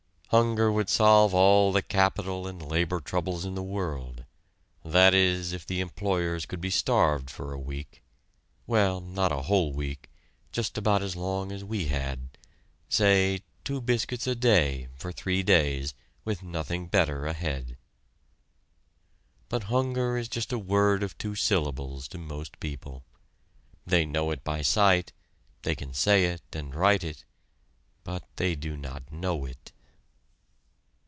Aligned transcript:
Hunger 0.33 0.71
would 0.71 0.87
solve 0.89 1.33
all 1.33 1.73
the 1.73 1.81
capital 1.81 2.47
and 2.47 2.61
labor 2.65 3.01
troubles 3.01 3.43
in 3.43 3.53
the 3.53 3.61
world; 3.61 4.23
that 4.81 5.13
is, 5.13 5.51
if 5.51 5.65
the 5.65 5.81
employers 5.81 6.45
could 6.45 6.61
be 6.61 6.69
starved 6.69 7.29
for 7.29 7.51
a 7.51 7.59
week 7.59 8.01
well, 8.65 9.01
not 9.01 9.33
a 9.33 9.41
whole 9.41 9.73
week 9.73 10.09
just 10.53 10.77
about 10.77 11.03
as 11.03 11.17
long 11.17 11.51
as 11.51 11.65
we 11.65 11.87
had 11.87 12.29
say, 12.87 13.43
two 13.65 13.81
biscuits 13.81 14.25
a 14.25 14.33
day 14.33 14.87
for 14.95 15.11
three 15.11 15.43
days, 15.43 15.93
with 16.23 16.41
nothing 16.41 16.87
better 16.87 17.27
ahead. 17.27 17.75
But 19.49 19.63
hunger 19.63 20.17
is 20.17 20.29
just 20.29 20.53
a 20.53 20.57
word 20.57 21.03
of 21.03 21.17
two 21.17 21.35
syllables 21.35 22.07
to 22.07 22.17
most 22.17 22.57
people. 22.61 23.03
They 23.85 24.05
know 24.05 24.31
it 24.31 24.45
by 24.45 24.61
sight, 24.61 25.11
they 25.63 25.75
can 25.75 25.93
say 25.93 26.23
it 26.23 26.41
and 26.53 26.73
write 26.73 27.03
it, 27.03 27.25
but 28.05 28.23
they 28.37 28.55
do 28.55 28.77
not 28.77 29.11
know 29.11 29.43
it. 29.43 29.73